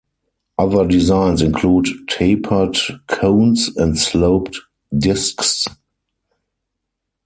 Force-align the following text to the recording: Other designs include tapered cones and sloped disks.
Other 0.57 0.87
designs 0.87 1.43
include 1.43 1.87
tapered 2.09 2.75
cones 3.05 3.69
and 3.77 3.95
sloped 3.99 4.59
disks. 4.97 5.67